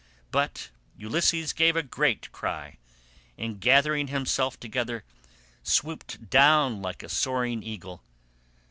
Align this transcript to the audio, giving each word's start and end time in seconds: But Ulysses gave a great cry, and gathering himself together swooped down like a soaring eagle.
But 0.31 0.71
Ulysses 0.97 1.53
gave 1.53 1.75
a 1.75 1.83
great 1.83 2.31
cry, 2.31 2.79
and 3.37 3.59
gathering 3.61 4.07
himself 4.07 4.59
together 4.59 5.03
swooped 5.61 6.27
down 6.27 6.81
like 6.81 7.03
a 7.03 7.07
soaring 7.09 7.61
eagle. 7.61 8.01